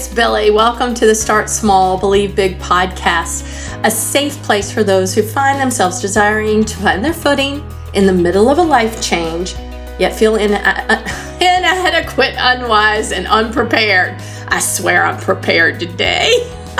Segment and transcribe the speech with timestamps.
[0.00, 0.50] it's Billy.
[0.50, 3.44] Welcome to the Start Small, Believe Big podcast,
[3.84, 7.62] a safe place for those who find themselves desiring to find their footing
[7.92, 9.52] in the middle of a life change,
[9.98, 14.18] yet feel in, uh, inadequate, unwise, and unprepared.
[14.48, 16.50] I swear I'm prepared today,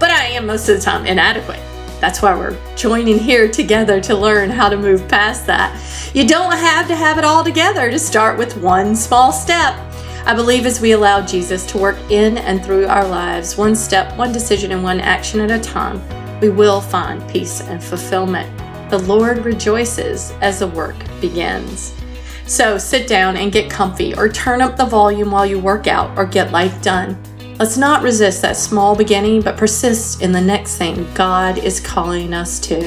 [0.00, 1.60] but I am most of the time inadequate.
[2.00, 5.80] That's why we're joining here together to learn how to move past that.
[6.12, 9.78] You don't have to have it all together to start with one small step.
[10.26, 14.16] I believe as we allow Jesus to work in and through our lives, one step,
[14.16, 16.00] one decision, and one action at a time,
[16.40, 18.50] we will find peace and fulfillment.
[18.88, 21.92] The Lord rejoices as the work begins.
[22.46, 26.16] So sit down and get comfy, or turn up the volume while you work out,
[26.16, 27.22] or get life done.
[27.58, 32.32] Let's not resist that small beginning, but persist in the next thing God is calling
[32.32, 32.86] us to.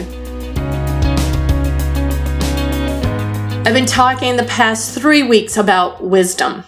[3.63, 6.63] I've been talking the past three weeks about wisdom.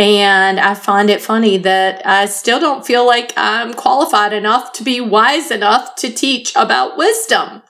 [0.00, 4.82] And I find it funny that I still don't feel like I'm qualified enough to
[4.82, 7.60] be wise enough to teach about wisdom.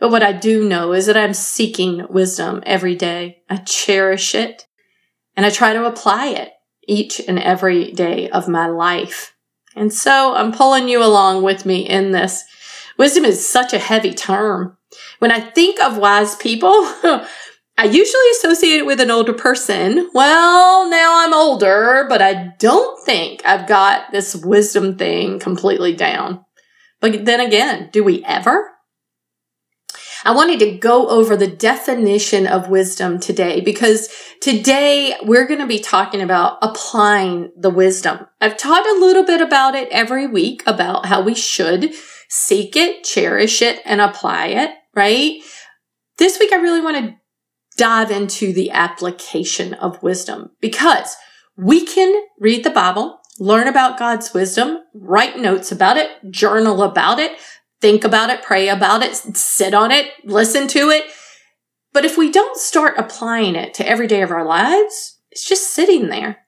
[0.00, 3.42] But what I do know is that I'm seeking wisdom every day.
[3.50, 4.64] I cherish it
[5.36, 6.52] and I try to apply it
[6.88, 9.34] each and every day of my life.
[9.74, 12.42] And so I'm pulling you along with me in this.
[12.96, 14.78] Wisdom is such a heavy term.
[15.18, 16.90] When I think of wise people,
[17.78, 20.08] I usually associate it with an older person.
[20.14, 26.42] Well, now I'm older, but I don't think I've got this wisdom thing completely down.
[27.00, 28.70] But then again, do we ever?
[30.24, 34.08] I wanted to go over the definition of wisdom today because
[34.40, 38.26] today we're going to be talking about applying the wisdom.
[38.40, 41.92] I've taught a little bit about it every week about how we should
[42.28, 45.42] seek it, cherish it, and apply it, right?
[46.16, 47.14] This week I really want to
[47.76, 51.16] dive into the application of wisdom because
[51.56, 57.18] we can read the Bible, learn about God's wisdom, write notes about it, journal about
[57.18, 57.32] it,
[57.80, 61.04] think about it, pray about it, sit on it, listen to it.
[61.92, 65.72] But if we don't start applying it to every day of our lives, it's just
[65.72, 66.38] sitting there.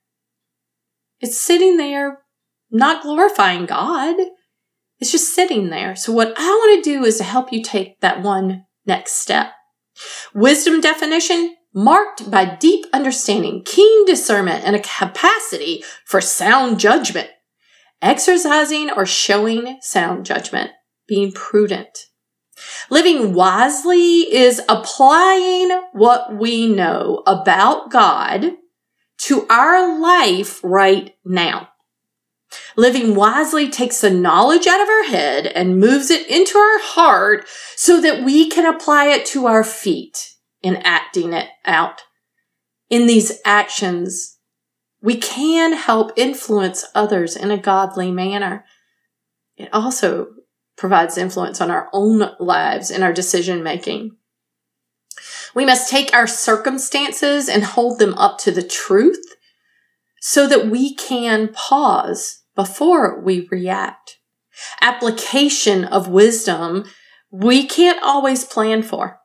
[1.20, 2.20] It's sitting there,
[2.70, 4.16] not glorifying God.
[4.98, 5.96] It's just sitting there.
[5.96, 9.52] So what I want to do is to help you take that one next step.
[10.34, 17.28] Wisdom definition marked by deep understanding, keen discernment, and a capacity for sound judgment.
[18.00, 20.70] Exercising or showing sound judgment,
[21.06, 22.06] being prudent.
[22.90, 28.52] Living wisely is applying what we know about God
[29.18, 31.68] to our life right now.
[32.78, 37.44] Living wisely takes the knowledge out of our head and moves it into our heart
[37.74, 42.02] so that we can apply it to our feet in acting it out.
[42.88, 44.38] In these actions,
[45.02, 48.64] we can help influence others in a godly manner.
[49.56, 50.28] It also
[50.76, 54.12] provides influence on our own lives and our decision making.
[55.52, 59.34] We must take our circumstances and hold them up to the truth
[60.20, 64.18] so that we can pause before we react.
[64.80, 66.84] Application of wisdom
[67.30, 69.20] we can't always plan for.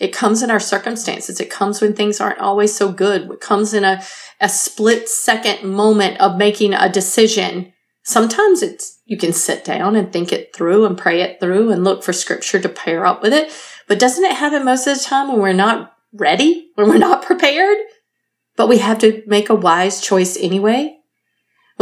[0.00, 1.38] It comes in our circumstances.
[1.38, 3.30] It comes when things aren't always so good.
[3.30, 4.02] It comes in a,
[4.40, 7.74] a split second moment of making a decision.
[8.04, 11.84] Sometimes it's, you can sit down and think it through and pray it through and
[11.84, 13.52] look for scripture to pair up with it.
[13.86, 17.22] But doesn't it happen most of the time when we're not ready, when we're not
[17.26, 17.76] prepared?
[18.56, 20.98] but we have to make a wise choice anyway.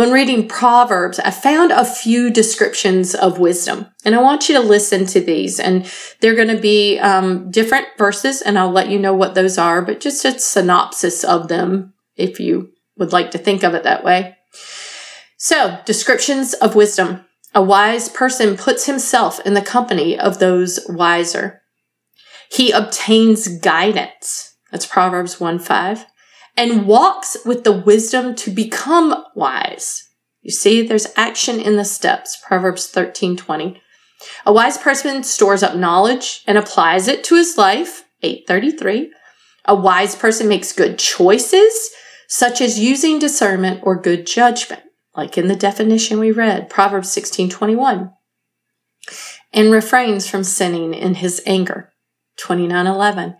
[0.01, 4.67] When reading Proverbs, I found a few descriptions of wisdom, and I want you to
[4.67, 5.61] listen to these.
[5.61, 9.59] And they're going to be um, different verses, and I'll let you know what those
[9.59, 13.83] are, but just a synopsis of them if you would like to think of it
[13.83, 14.39] that way.
[15.37, 17.27] So, descriptions of wisdom.
[17.55, 21.61] A wise person puts himself in the company of those wiser.
[22.51, 24.57] He obtains guidance.
[24.71, 26.07] That's Proverbs 1 5
[26.61, 30.07] and walks with the wisdom to become wise.
[30.43, 32.37] You see, there's action in the steps.
[32.47, 33.81] Proverbs 13 20.
[34.45, 38.05] A wise person stores up knowledge and applies it to his life.
[38.23, 39.11] 833.
[39.65, 41.89] A wise person makes good choices,
[42.29, 44.83] such as using discernment or good judgment,
[45.17, 48.13] like in the definition we read, Proverbs 16 21.
[49.55, 51.91] And refrains from sinning in his anger.
[52.37, 53.37] 29 11.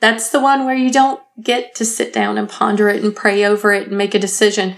[0.00, 3.44] That's the one where you don't get to sit down and ponder it and pray
[3.44, 4.76] over it and make a decision.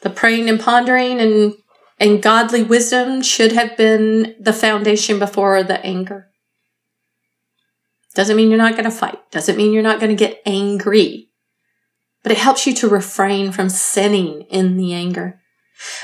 [0.00, 1.54] The praying and pondering and
[2.00, 6.32] and godly wisdom should have been the foundation before the anger.
[8.14, 9.18] Doesn't mean you're not going to fight.
[9.30, 11.28] Doesn't mean you're not going to get angry.
[12.22, 15.40] But it helps you to refrain from sinning in the anger.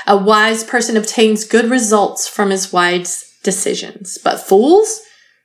[0.07, 5.01] A wise person obtains good results from his wise decisions, but fools,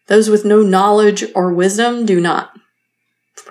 [0.07, 2.54] those with no knowledge or wisdom, do not.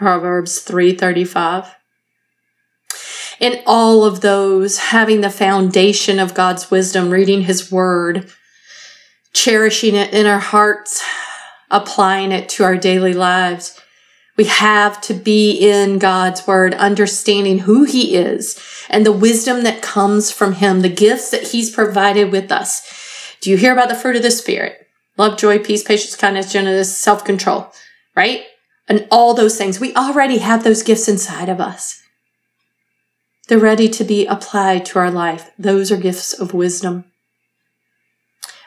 [0.04, 1.78] Proverbs 335.
[3.40, 8.30] In all of those, having the foundation of God's wisdom, reading his word,
[9.32, 11.02] cherishing it in our hearts,
[11.72, 13.80] applying it to our daily lives.
[14.36, 18.60] We have to be in God's word, understanding who he is
[18.90, 23.38] and the wisdom that comes from him, the gifts that he's provided with us.
[23.40, 24.86] Do you hear about the fruit of the spirit?
[25.16, 27.72] Love, joy, peace, patience, kindness, gentleness, self-control,
[28.18, 28.44] right?
[28.88, 29.80] And all those things.
[29.80, 32.02] We already have those gifts inside of us.
[33.48, 35.52] They're ready to be applied to our life.
[35.58, 37.06] Those are gifts of wisdom.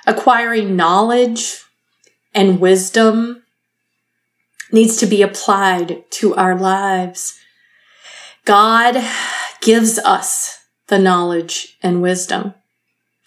[0.07, 1.65] Acquiring knowledge
[2.35, 3.43] and wisdom
[4.71, 7.39] needs to be applied to our lives.
[8.45, 9.03] God
[9.61, 12.55] gives us the knowledge and wisdom.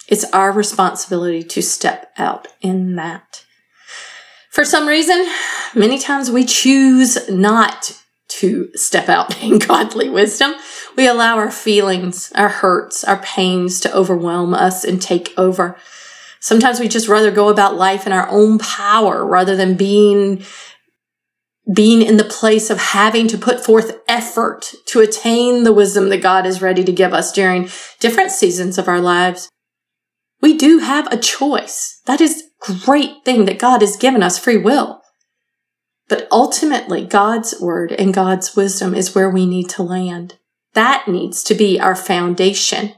[0.08, 3.44] It's our responsibility to step out in that.
[4.50, 5.26] For some reason,
[5.74, 7.96] many times we choose not
[8.28, 10.54] to step out in godly wisdom.
[10.96, 15.76] We allow our feelings, our hurts, our pains to overwhelm us and take over.
[16.40, 20.44] Sometimes we just rather go about life in our own power rather than being
[21.72, 26.22] being in the place of having to put forth effort to attain the wisdom that
[26.22, 27.68] God is ready to give us during
[28.00, 29.48] different seasons of our lives.
[30.40, 32.00] We do have a choice.
[32.06, 35.00] That is great thing that God has given us free will.
[36.08, 40.38] But ultimately, God's word and God's wisdom is where we need to land.
[40.74, 42.94] That needs to be our foundation.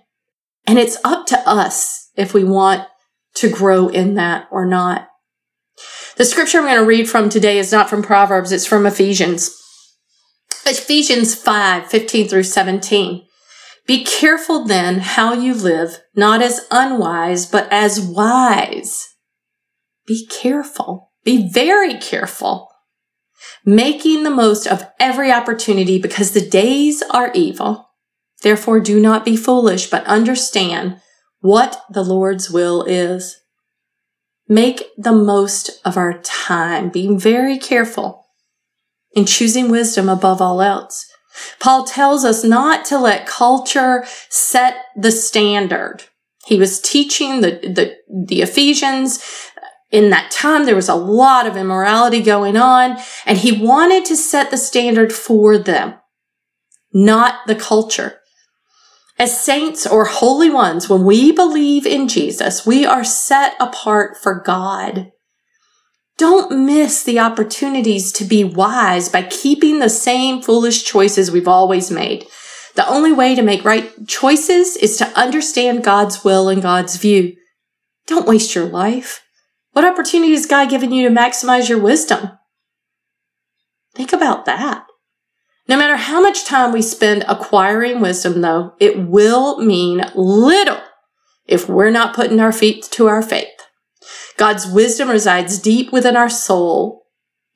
[0.67, 2.89] And it's up to us if we want
[3.35, 5.09] to grow in that or not.
[6.17, 9.51] The scripture I'm going to read from today is not from Proverbs, it's from Ephesians.
[10.67, 13.27] Ephesians 5, 15 through 17.
[13.87, 19.12] Be careful then how you live, not as unwise, but as wise.
[20.07, 21.13] Be careful.
[21.25, 22.69] Be very careful.
[23.65, 27.91] Making the most of every opportunity because the days are evil.
[28.43, 31.01] Therefore do not be foolish, but understand
[31.41, 33.37] what the Lord's will is.
[34.49, 38.27] Make the most of our time, being very careful
[39.13, 41.07] in choosing wisdom above all else.
[41.59, 46.05] Paul tells us not to let culture set the standard.
[46.45, 47.97] He was teaching the, the,
[48.27, 49.23] the Ephesians.
[49.93, 52.97] In that time, there was a lot of immorality going on,
[53.27, 55.95] and he wanted to set the standard for them,
[56.95, 58.19] not the culture.
[59.19, 64.41] As saints or holy ones, when we believe in Jesus, we are set apart for
[64.41, 65.13] God.
[66.17, 71.91] Don't miss the opportunities to be wise by keeping the same foolish choices we've always
[71.91, 72.27] made.
[72.77, 77.37] The only way to make right choices is to understand God's will and God's view.
[78.07, 79.23] Don't waste your life.
[79.73, 82.31] What opportunity has God given you to maximize your wisdom?
[83.95, 84.87] Think about that.
[85.69, 90.81] No matter how much time we spend acquiring wisdom, though, it will mean little
[91.47, 93.49] if we're not putting our feet to our faith.
[94.37, 97.05] God's wisdom resides deep within our soul,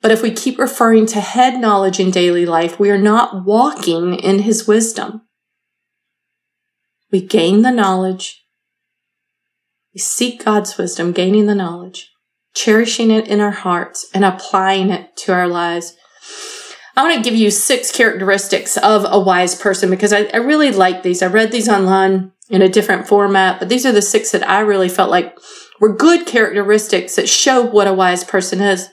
[0.01, 4.15] but if we keep referring to head knowledge in daily life, we are not walking
[4.15, 5.21] in his wisdom.
[7.11, 8.46] We gain the knowledge.
[9.97, 12.11] We seek God's wisdom, gaining the knowledge,
[12.53, 15.95] cherishing it in our hearts, and applying it to our lives.
[16.95, 20.69] I want to give you six characteristics of a wise person because I, I, really
[20.69, 21.23] like these.
[21.23, 24.59] I read these online in a different format, but these are the six that I
[24.59, 25.35] really felt like
[25.79, 28.89] were good characteristics that show what a wise person is.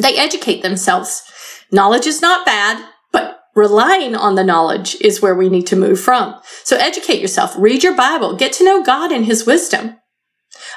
[0.00, 1.30] They educate themselves.
[1.70, 2.82] Knowledge is not bad,
[3.12, 6.40] but relying on the knowledge is where we need to move from.
[6.64, 9.96] So educate yourself, read your Bible, get to know God and his wisdom.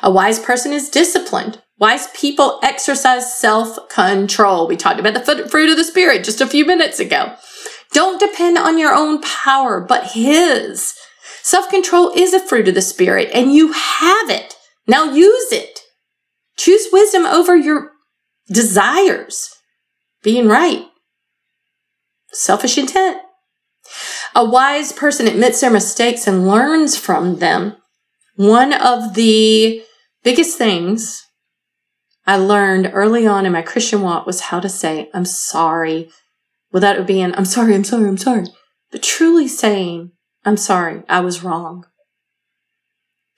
[0.02, 1.62] A wise person is disciplined.
[1.78, 4.68] Wise people exercise self-control.
[4.68, 7.36] We talked about the fruit of the spirit just a few minutes ago.
[7.92, 10.94] Don't depend on your own power, but his.
[11.42, 14.56] Self-control is a fruit of the spirit and you have it.
[14.88, 15.80] Now use it.
[16.58, 17.92] Choose wisdom over your
[18.52, 19.50] desires.
[20.22, 20.86] Being right.
[22.32, 23.22] Selfish intent.
[24.36, 27.78] A wise person admits their mistakes and learns from them.
[28.36, 29.84] One of the
[30.30, 31.26] biggest things
[32.28, 36.12] I learned early on in my Christian walk was how to say, I'm sorry,
[36.72, 38.46] without it being, I'm sorry, I'm sorry, I'm sorry,
[38.92, 40.12] but truly saying,
[40.46, 41.88] I'm sorry, I was wrong.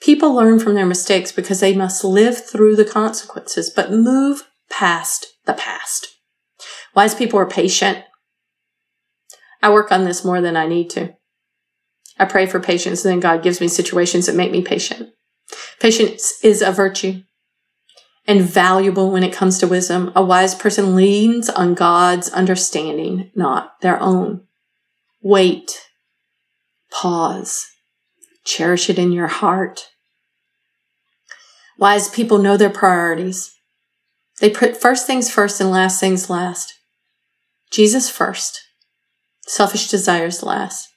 [0.02, 5.28] People learn from their mistakes because they must live through the consequences, but move past
[5.46, 6.10] the past.
[6.94, 8.00] Wise people are patient.
[9.64, 11.14] I work on this more than I need to.
[12.20, 15.12] I pray for patience, and then God gives me situations that make me patient.
[15.80, 17.24] Patience is a virtue
[18.28, 20.12] and valuable when it comes to wisdom.
[20.16, 24.42] A wise person leans on God's understanding, not their own.
[25.22, 25.88] Wait,
[26.92, 27.66] pause,
[28.44, 29.90] cherish it in your heart.
[31.78, 33.56] Wise people know their priorities.
[34.40, 36.74] They put first things first and last things last.
[37.72, 38.62] Jesus first,
[39.48, 40.91] selfish desires last.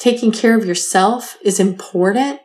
[0.00, 2.40] Taking care of yourself is important,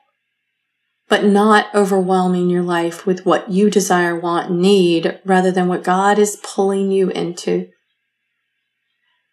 [1.08, 6.20] but not overwhelming your life with what you desire, want, need, rather than what God
[6.20, 7.70] is pulling you into.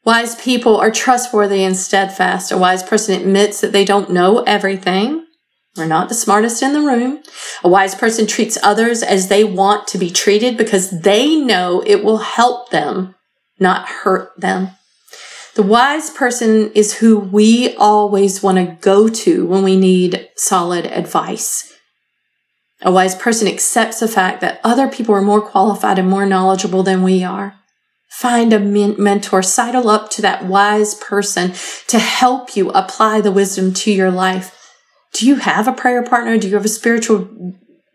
[0.05, 2.53] Wise people are trustworthy and steadfast.
[2.53, 5.27] A wise person admits that they don't know everything.
[5.77, 7.25] We're not the smartest in the room.
[7.65, 12.05] A wise person treats others as they want to be treated because they know it
[12.05, 13.17] will help them,
[13.59, 14.71] not hurt them.
[15.55, 20.87] The wise person is who we always want to go to when we need solid
[20.87, 21.71] advice.
[22.81, 26.83] A wise person accepts the fact that other people are more qualified and more knowledgeable
[26.83, 27.55] than we are.
[28.11, 31.53] Find a mentor, sidle up to that wise person
[31.87, 34.59] to help you apply the wisdom to your life.
[35.13, 36.39] Do you have a prayer partner?
[36.39, 37.29] Do you have a spiritual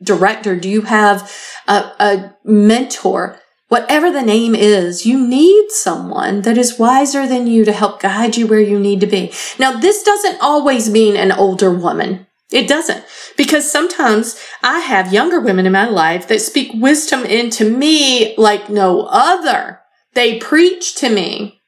[0.01, 0.55] director?
[0.55, 1.31] Do you have
[1.67, 3.39] a, a mentor?
[3.67, 8.37] Whatever the name is, you need someone that is wiser than you to help guide
[8.37, 9.33] you where you need to be.
[9.59, 12.27] Now, this doesn't always mean an older woman.
[12.49, 13.03] It doesn't.
[13.35, 18.69] Because sometimes I have younger women in my life that speak wisdom into me like
[18.69, 19.81] no other.
[20.13, 21.61] They preach to me.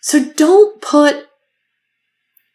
[0.00, 1.28] So don't put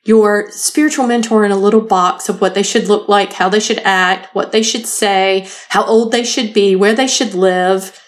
[0.03, 3.59] your spiritual mentor in a little box of what they should look like, how they
[3.59, 7.98] should act, what they should say, how old they should be, where they should live.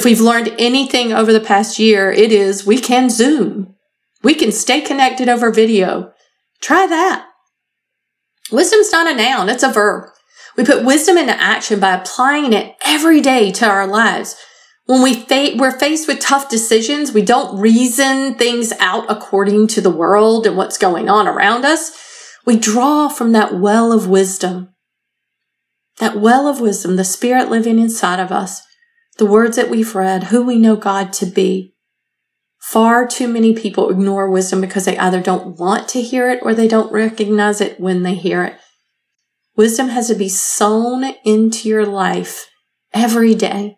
[0.00, 3.74] If we've learned anything over the past year, it is we can Zoom.
[4.22, 6.14] We can stay connected over video.
[6.62, 7.28] Try that.
[8.50, 10.08] Wisdom's not a noun, it's a verb.
[10.56, 14.36] We put wisdom into action by applying it every day to our lives.
[14.86, 19.82] When we fa- we're faced with tough decisions, we don't reason things out according to
[19.82, 21.92] the world and what's going on around us.
[22.46, 24.70] We draw from that well of wisdom.
[25.98, 28.62] That well of wisdom, the spirit living inside of us,
[29.20, 31.74] the words that we've read, who we know God to be.
[32.58, 36.54] Far too many people ignore wisdom because they either don't want to hear it or
[36.54, 38.56] they don't recognize it when they hear it.
[39.54, 42.48] Wisdom has to be sown into your life
[42.94, 43.76] every day.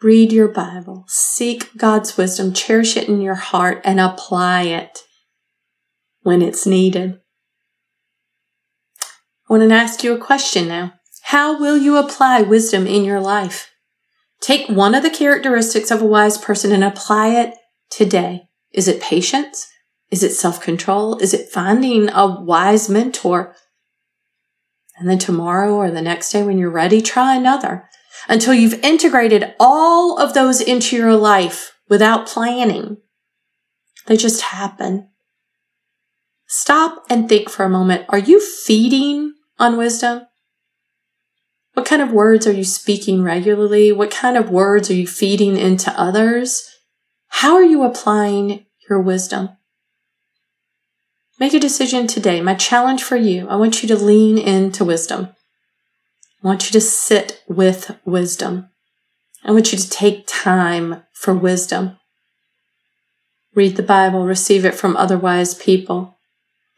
[0.00, 5.00] Read your Bible, seek God's wisdom, cherish it in your heart, and apply it
[6.22, 7.20] when it's needed.
[8.98, 10.94] I want to ask you a question now.
[11.24, 13.72] How will you apply wisdom in your life?
[14.40, 17.54] Take one of the characteristics of a wise person and apply it
[17.90, 18.42] today.
[18.72, 19.66] Is it patience?
[20.10, 21.18] Is it self control?
[21.18, 23.54] Is it finding a wise mentor?
[24.98, 27.88] And then tomorrow or the next day when you're ready, try another
[28.28, 32.98] until you've integrated all of those into your life without planning.
[34.06, 35.10] They just happen.
[36.46, 38.06] Stop and think for a moment.
[38.08, 40.22] Are you feeding on wisdom?
[41.76, 43.92] What kind of words are you speaking regularly?
[43.92, 46.66] What kind of words are you feeding into others?
[47.28, 49.50] How are you applying your wisdom?
[51.38, 52.40] Make a decision today.
[52.40, 55.34] My challenge for you, I want you to lean into wisdom.
[56.42, 58.70] I want you to sit with wisdom.
[59.44, 61.98] I want you to take time for wisdom.
[63.54, 66.15] Read the Bible, receive it from other wise people.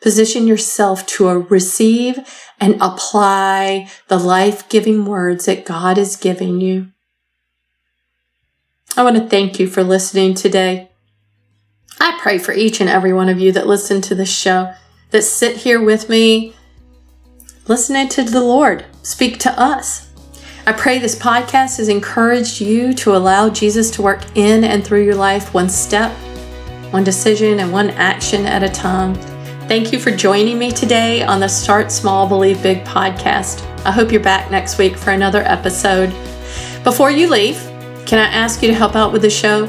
[0.01, 2.19] Position yourself to receive
[2.61, 6.89] and apply the life giving words that God is giving you.
[8.97, 10.91] I want to thank you for listening today.
[12.01, 14.73] I pray for each and every one of you that listen to this show,
[15.11, 16.55] that sit here with me,
[17.67, 20.09] listening to the Lord speak to us.
[20.67, 25.05] I pray this podcast has encouraged you to allow Jesus to work in and through
[25.05, 26.13] your life one step,
[26.93, 29.15] one decision, and one action at a time.
[29.69, 33.63] Thank you for joining me today on the Start Small, Believe Big podcast.
[33.85, 36.09] I hope you're back next week for another episode.
[36.83, 37.57] Before you leave,
[38.07, 39.67] can I ask you to help out with the show?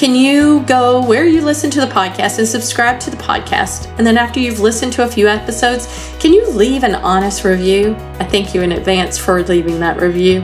[0.00, 3.86] can you go where you listen to the podcast and subscribe to the podcast?
[3.98, 7.94] And then after you've listened to a few episodes, can you leave an honest review?
[8.18, 10.40] I thank you in advance for leaving that review.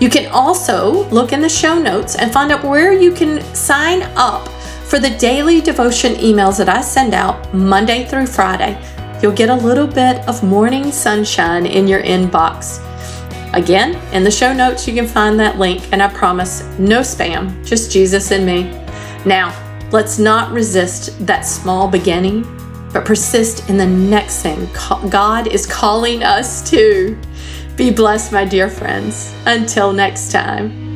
[0.00, 4.02] You can also look in the show notes and find out where you can sign
[4.14, 4.48] up
[4.88, 8.76] for the daily devotion emails that I send out Monday through Friday.
[9.22, 12.84] You'll get a little bit of Morning Sonshine in your inbox.
[13.54, 17.66] Again, in the show notes, you can find that link, and I promise no spam,
[17.66, 18.64] just Jesus and me.
[19.24, 19.52] Now,
[19.90, 22.42] Let's not resist that small beginning,
[22.92, 24.68] but persist in the next thing
[25.08, 27.18] God is calling us to.
[27.74, 29.34] Be blessed, my dear friends.
[29.46, 30.87] Until next time.